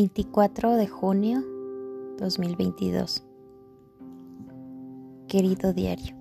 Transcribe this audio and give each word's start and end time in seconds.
24 0.00 0.76
de 0.76 0.86
junio 0.86 1.42
2022 2.18 3.26
Querido 5.26 5.72
diario, 5.72 6.14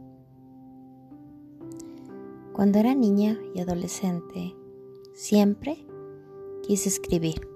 cuando 2.53 2.79
era 2.79 2.95
niña 2.95 3.37
y 3.53 3.59
adolescente, 3.59 4.55
siempre 5.13 5.85
quise 6.63 6.89
escribir 6.89 7.47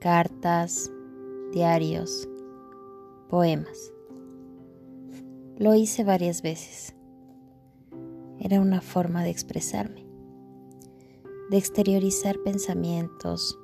cartas, 0.00 0.92
diarios, 1.50 2.28
poemas. 3.30 3.90
Lo 5.56 5.74
hice 5.74 6.04
varias 6.04 6.42
veces. 6.42 6.94
Era 8.38 8.60
una 8.60 8.82
forma 8.82 9.24
de 9.24 9.30
expresarme, 9.30 10.06
de 11.48 11.56
exteriorizar 11.56 12.36
pensamientos, 12.44 13.58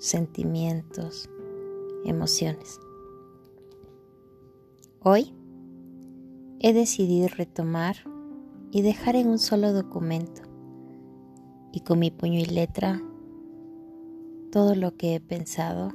sentimientos, 0.00 1.28
emociones. 2.06 2.80
Hoy 5.02 5.34
he 6.58 6.72
decidido 6.72 7.28
retomar 7.28 7.96
y 8.70 8.82
dejar 8.82 9.14
en 9.16 9.28
un 9.28 9.38
solo 9.38 9.72
documento 9.72 10.42
y 11.72 11.80
con 11.80 11.98
mi 11.98 12.10
puño 12.10 12.40
y 12.40 12.46
letra 12.46 13.00
todo 14.50 14.74
lo 14.74 14.96
que 14.96 15.14
he 15.14 15.20
pensado 15.20 15.92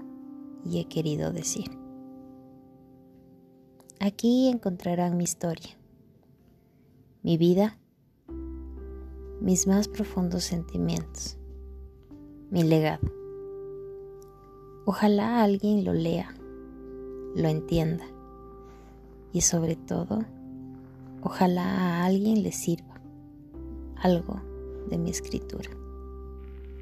y 0.63 0.79
he 0.79 0.85
querido 0.85 1.33
decir. 1.33 1.71
Aquí 3.99 4.49
encontrarán 4.49 5.17
mi 5.17 5.23
historia, 5.23 5.77
mi 7.23 7.37
vida, 7.37 7.79
mis 9.41 9.65
más 9.65 9.87
profundos 9.87 10.43
sentimientos, 10.43 11.37
mi 12.51 12.61
legado. 12.61 13.24
Ojalá 14.87 15.41
alguien 15.41 15.83
lo 15.83 15.93
lea, 15.93 16.31
lo 17.35 17.47
entienda 17.47 18.05
y 19.33 19.41
sobre 19.41 19.75
todo, 19.75 20.23
ojalá 21.23 21.63
a 21.63 22.05
alguien 22.05 22.43
le 22.43 22.51
sirva 22.51 23.01
algo 23.95 24.39
de 24.87 24.99
mi 24.99 25.09
escritura, 25.09 25.71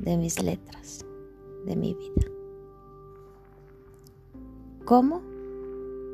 de 0.02 0.18
mis 0.18 0.44
letras, 0.44 1.06
de 1.66 1.78
mi 1.78 1.94
vida. 1.94 2.28
¿Cómo? 4.84 5.22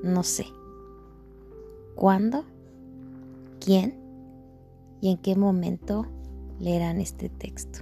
No 0.04 0.22
sé. 0.22 0.45
¿Cuándo? 1.95 2.45
¿Quién? 3.60 3.95
¿Y 5.02 5.10
en 5.10 5.17
qué 5.17 5.36
momento 5.36 6.06
leerán 6.60 7.02
este 7.02 7.30
texto? 7.30 7.80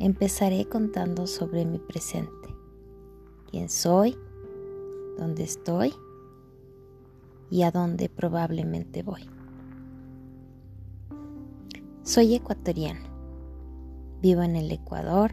Empezaré 0.00 0.64
contando 0.64 1.28
sobre 1.28 1.64
mi 1.64 1.78
presente 1.78 2.40
quién 3.50 3.68
soy, 3.68 4.16
dónde 5.18 5.42
estoy 5.44 5.92
y 7.50 7.62
a 7.62 7.70
dónde 7.70 8.08
probablemente 8.08 9.02
voy. 9.02 9.28
Soy 12.02 12.34
ecuatoriano. 12.34 13.08
Vivo 14.22 14.42
en 14.42 14.56
el 14.56 14.70
Ecuador, 14.70 15.32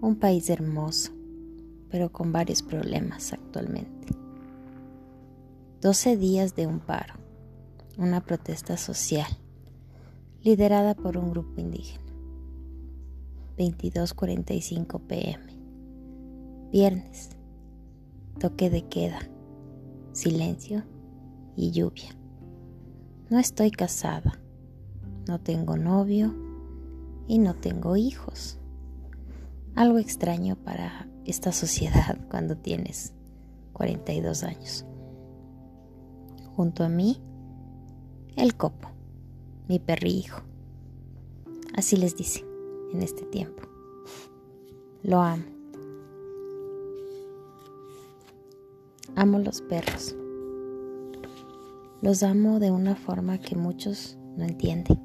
un 0.00 0.16
país 0.16 0.50
hermoso, 0.50 1.12
pero 1.90 2.12
con 2.12 2.32
varios 2.32 2.62
problemas 2.62 3.32
actualmente. 3.32 4.08
12 5.80 6.16
días 6.16 6.54
de 6.54 6.66
un 6.66 6.80
paro, 6.80 7.14
una 7.96 8.20
protesta 8.20 8.76
social, 8.76 9.30
liderada 10.42 10.94
por 10.94 11.16
un 11.16 11.30
grupo 11.30 11.60
indígena. 11.60 12.04
22.45 13.56 15.00
pm. 15.06 15.57
Viernes. 16.70 17.30
Toque 18.38 18.68
de 18.68 18.86
queda. 18.86 19.20
Silencio 20.12 20.84
y 21.56 21.70
lluvia. 21.70 22.14
No 23.30 23.38
estoy 23.38 23.70
casada. 23.70 24.38
No 25.26 25.40
tengo 25.40 25.76
novio 25.76 26.34
y 27.26 27.38
no 27.38 27.54
tengo 27.54 27.96
hijos. 27.96 28.58
Algo 29.76 29.98
extraño 29.98 30.56
para 30.56 31.08
esta 31.24 31.52
sociedad 31.52 32.18
cuando 32.30 32.56
tienes 32.56 33.14
42 33.72 34.42
años. 34.42 34.84
Junto 36.54 36.84
a 36.84 36.88
mí, 36.90 37.22
el 38.36 38.56
copo, 38.56 38.90
mi 39.68 39.78
perrijo. 39.78 40.42
Así 41.74 41.96
les 41.96 42.14
dice 42.14 42.44
en 42.92 43.02
este 43.02 43.24
tiempo. 43.24 43.62
Lo 45.02 45.20
amo. 45.22 45.57
Amo 49.20 49.40
los 49.40 49.62
perros. 49.62 50.14
Los 52.02 52.22
amo 52.22 52.60
de 52.60 52.70
una 52.70 52.94
forma 52.94 53.38
que 53.38 53.56
muchos 53.56 54.16
no 54.36 54.44
entienden. 54.44 54.96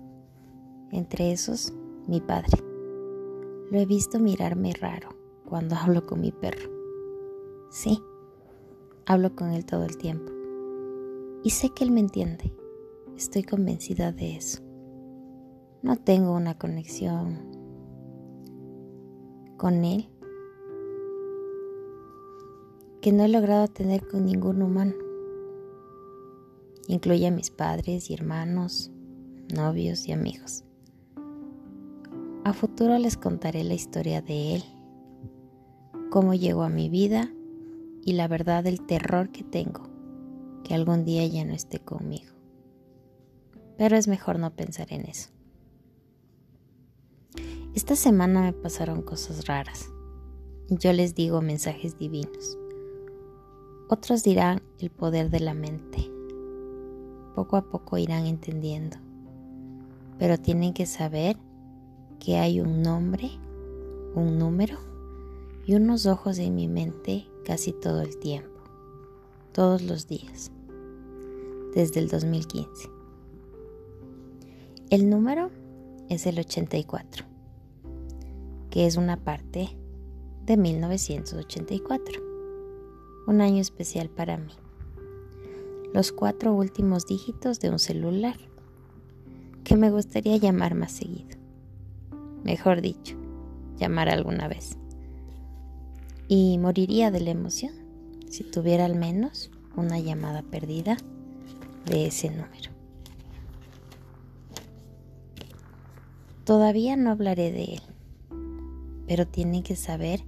Entre 0.91 1.31
esos, 1.31 1.74
mi 2.07 2.22
padre. 2.22 2.59
Lo 3.72 3.79
he 3.79 3.88
visto 3.88 4.19
mirarme 4.19 4.72
raro 4.79 5.09
cuando 5.50 5.75
hablo 5.81 6.06
con 6.06 6.22
mi 6.22 6.31
perro. 6.31 6.69
Sí, 7.72 8.03
hablo 9.07 9.35
con 9.35 9.50
él 9.50 9.66
todo 9.66 9.84
el 9.84 9.97
tiempo. 9.97 10.31
Y 11.44 11.50
sé 11.50 11.72
que 11.72 11.84
él 11.84 11.90
me 11.90 12.02
entiende. 12.02 12.56
Estoy 13.18 13.41
convencida 13.41 14.12
de 14.12 14.35
eso. 14.35 14.62
No 15.81 15.96
tengo 15.96 16.35
una 16.35 16.56
conexión 16.59 17.50
con 19.57 19.84
él 19.84 20.07
que 23.03 23.12
no 23.12 23.25
he 23.25 23.28
logrado 23.28 23.68
tener 23.68 24.08
con 24.08 24.25
ningún 24.25 24.62
humano. 24.62 24.94
Incluye 26.88 27.28
a 27.28 27.31
mis 27.31 27.52
padres 27.52 28.09
y 28.09 28.14
hermanos, 28.14 28.91
novios 29.53 30.08
y 30.08 30.14
amigos. 30.14 30.64
A 32.46 32.53
futuro 32.53 32.97
les 32.97 33.18
contaré 33.18 33.66
la 33.66 33.74
historia 33.74 34.22
de 34.22 34.56
él, 34.56 34.64
cómo 36.12 36.34
llegó 36.34 36.64
a 36.64 36.69
mi 36.69 36.88
vida 36.88 37.30
y 38.06 38.14
la 38.14 38.30
verdad 38.30 38.64
del 38.64 38.80
terror 38.80 39.31
que 39.31 39.44
tengo, 39.44 39.90
que 40.64 40.74
algún 40.74 41.03
día 41.03 41.28
ya 41.28 41.44
no 41.44 41.52
esté 41.52 41.80
conmigo. 41.80 42.31
Pero 43.78 43.97
es 43.97 44.08
mejor 44.08 44.40
no 44.40 44.56
pensar 44.56 44.94
en 44.94 45.02
eso. 45.08 45.30
Esta 47.75 47.97
semana 47.97 48.44
me 48.44 48.53
pasaron 48.53 49.02
cosas 49.02 49.46
raras. 49.46 49.90
Yo 50.70 50.94
les 50.94 51.16
digo 51.16 51.41
mensajes 51.41 51.97
divinos. 51.97 52.58
Otros 53.90 54.24
dirán 54.24 54.62
el 54.80 54.90
poder 54.90 55.30
de 55.30 55.42
la 55.42 55.54
mente. 55.54 56.10
Poco 57.36 57.58
a 57.58 57.64
poco 57.64 57.98
irán 57.98 58.26
entendiendo. 58.26 58.98
Pero 60.18 60.38
tienen 60.38 60.74
que 60.74 60.86
saber 60.86 61.38
que 62.20 62.38
hay 62.38 62.62
un 62.62 62.82
nombre, 62.82 63.30
un 64.16 64.38
número 64.40 64.78
y 65.66 65.76
unos 65.76 66.06
ojos 66.06 66.38
en 66.40 66.56
mi 66.56 66.68
mente 66.68 67.28
casi 67.44 67.74
todo 67.74 68.02
el 68.02 68.18
tiempo, 68.18 68.62
todos 69.52 69.82
los 69.82 70.08
días, 70.08 70.52
desde 71.76 72.00
el 72.00 72.08
2015. 72.08 72.90
El 74.90 75.10
número 75.10 75.50
es 76.10 76.26
el 76.26 76.40
84, 76.40 77.26
que 78.70 78.86
es 78.86 78.96
una 78.96 79.18
parte 79.18 79.76
de 80.46 80.56
1984 80.56 82.33
un 83.28 83.41
año 83.41 83.61
especial 83.61 84.09
para 84.09 84.38
mí. 84.38 84.53
Los 85.94 86.11
cuatro 86.11 86.53
últimos 86.53 87.06
dígitos 87.06 87.59
de 87.59 87.69
un 87.69 87.79
celular 87.79 88.35
que 89.63 89.75
me 89.75 89.91
gustaría 89.91 90.37
llamar 90.37 90.75
más 90.75 90.91
seguido. 90.91 91.37
Mejor 92.43 92.81
dicho, 92.81 93.16
llamar 93.78 94.09
alguna 94.09 94.47
vez. 94.47 94.78
Y 96.28 96.58
moriría 96.58 97.11
de 97.11 97.22
la 97.22 97.31
emoción 97.31 97.73
si 98.29 98.43
tuviera 98.43 98.85
al 98.85 98.96
menos 98.96 99.52
una 99.76 99.99
llamada 99.99 100.41
perdida 100.41 100.97
de 101.85 102.08
ese 102.08 102.29
número. 102.29 102.72
Todavía 106.43 106.97
no 106.97 107.11
hablaré 107.11 107.52
de 107.52 107.64
él, 107.64 107.81
pero 109.08 109.26
tienen 109.26 109.64
que 109.64 109.76
saber 109.76 110.23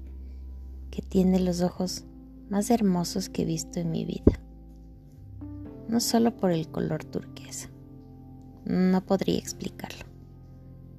que 0.91 1.01
tiene 1.01 1.39
los 1.39 1.61
ojos 1.61 2.05
más 2.49 2.69
hermosos 2.69 3.29
que 3.29 3.43
he 3.43 3.45
visto 3.45 3.79
en 3.79 3.91
mi 3.91 4.05
vida. 4.05 4.39
No 5.87 5.99
solo 5.99 6.35
por 6.35 6.51
el 6.51 6.67
color 6.69 7.03
turquesa. 7.03 7.69
No 8.65 9.05
podría 9.05 9.37
explicarlo. 9.37 10.05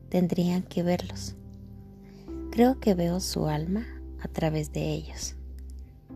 Tendrían 0.09 0.63
que 0.63 0.83
verlos. 0.83 1.37
Creo 2.51 2.79
que 2.81 2.95
veo 2.95 3.21
su 3.21 3.47
alma 3.47 3.85
a 4.21 4.29
través 4.29 4.73
de 4.73 4.93
ellos. 4.93 5.37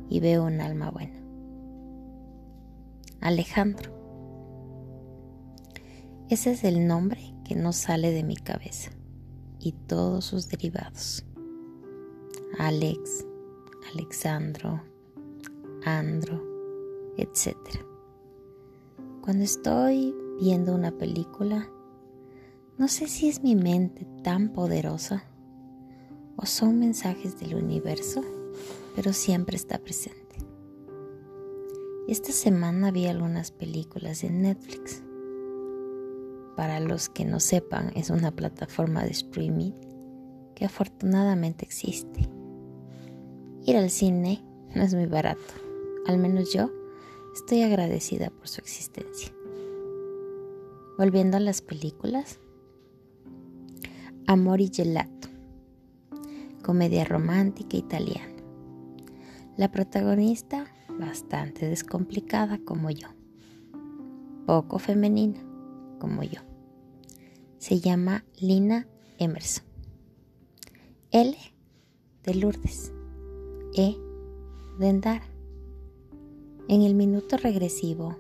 Y 0.08 0.20
veo 0.20 0.44
un 0.44 0.60
alma 0.60 0.90
buena. 0.90 1.20
Alejandro. 3.20 3.92
Ese 6.28 6.52
es 6.52 6.64
el 6.64 6.86
nombre 6.86 7.34
que 7.44 7.56
no 7.56 7.72
sale 7.72 8.12
de 8.12 8.22
mi 8.22 8.36
cabeza 8.36 8.92
y 9.58 9.72
todos 9.72 10.24
sus 10.24 10.48
derivados. 10.48 11.24
Alex, 12.58 13.26
Alexandro, 13.92 14.82
Andro, 15.84 16.42
etc. 17.16 17.56
Cuando 19.22 19.44
estoy 19.44 20.14
viendo 20.40 20.74
una 20.74 20.92
película, 20.92 21.68
no 22.78 22.88
sé 22.88 23.08
si 23.08 23.28
es 23.28 23.42
mi 23.42 23.56
mente 23.56 24.06
tan 24.22 24.52
poderosa 24.52 25.24
o 26.36 26.46
son 26.46 26.78
mensajes 26.78 27.38
del 27.38 27.54
universo, 27.54 28.22
pero 28.96 29.12
siempre 29.12 29.56
está 29.56 29.78
presente. 29.78 30.20
Esta 32.08 32.32
semana 32.32 32.90
vi 32.90 33.06
algunas 33.06 33.50
películas 33.50 34.24
en 34.24 34.42
Netflix. 34.42 35.02
Para 36.56 36.80
los 36.80 37.08
que 37.08 37.24
no 37.24 37.40
sepan, 37.40 37.92
es 37.94 38.10
una 38.10 38.32
plataforma 38.32 39.04
de 39.04 39.10
streaming 39.10 39.72
que 40.54 40.64
afortunadamente 40.64 41.64
existe. 41.64 42.28
Ir 43.64 43.76
al 43.76 43.90
cine 43.90 44.42
no 44.74 44.82
es 44.82 44.94
muy 44.94 45.06
barato, 45.06 45.54
al 46.10 46.18
menos 46.18 46.52
yo 46.52 46.70
estoy 47.34 47.62
agradecida 47.62 48.30
por 48.30 48.48
su 48.48 48.60
existencia. 48.60 49.32
Volviendo 50.98 51.36
a 51.36 51.40
las 51.40 51.62
películas, 51.62 52.40
Amor 54.26 54.60
y 54.60 54.70
Gelato, 54.72 55.28
comedia 56.62 57.04
romántica 57.04 57.76
italiana. 57.76 58.34
La 59.56 59.70
protagonista 59.70 60.66
bastante 60.98 61.68
descomplicada 61.68 62.58
como 62.58 62.90
yo, 62.90 63.08
poco 64.46 64.78
femenina 64.78 65.40
como 65.98 66.22
yo. 66.22 66.40
Se 67.58 67.80
llama 67.80 68.24
Lina 68.40 68.86
Emerson. 69.18 69.64
L 71.12 71.36
de 72.24 72.34
Lourdes. 72.34 72.92
E 73.76 73.96
de 74.78 74.88
Endara. 74.88 75.29
En 76.70 76.82
el 76.82 76.94
minuto 76.94 77.36
regresivo, 77.36 78.14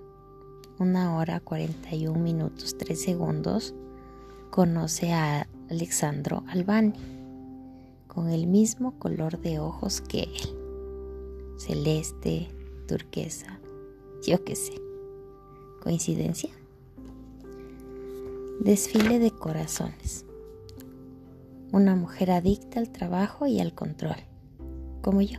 una 0.80 1.16
hora 1.16 1.38
41 1.38 2.18
minutos 2.18 2.76
3 2.76 3.00
segundos, 3.00 3.76
conoce 4.50 5.12
a 5.12 5.46
Alexandro 5.70 6.42
Albani, 6.48 6.94
con 8.08 8.28
el 8.28 8.48
mismo 8.48 8.98
color 8.98 9.38
de 9.38 9.60
ojos 9.60 10.00
que 10.00 10.22
él, 10.22 11.58
celeste, 11.58 12.48
turquesa, 12.88 13.60
yo 14.26 14.42
qué 14.42 14.56
sé. 14.56 14.82
¿Coincidencia? 15.80 16.50
Desfile 18.58 19.20
de 19.20 19.30
corazones. 19.30 20.24
Una 21.70 21.94
mujer 21.94 22.32
adicta 22.32 22.80
al 22.80 22.90
trabajo 22.90 23.46
y 23.46 23.60
al 23.60 23.76
control, 23.76 24.16
como 25.02 25.20
yo. 25.20 25.38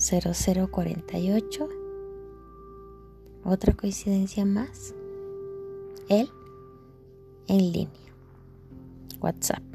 0048. 0.00 1.68
Otra 3.44 3.74
coincidencia 3.74 4.44
más. 4.44 4.94
Él 6.08 6.30
en 7.48 7.72
línea. 7.72 7.90
WhatsApp. 9.20 9.69